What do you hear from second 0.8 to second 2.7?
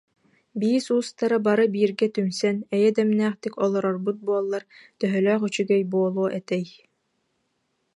уустара бары бииргэ түмсэн,